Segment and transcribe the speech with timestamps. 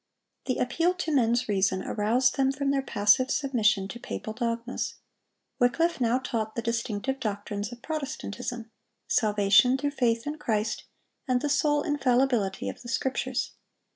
[0.45, 4.95] The appeal to men's reason aroused them from their passive submission to papal dogmas.
[5.59, 10.85] Wycliffe now taught the distinctive doctrines of Protestantism,—salvation through faith in Christ,
[11.27, 13.51] and the sole infallibility of the Scriptures.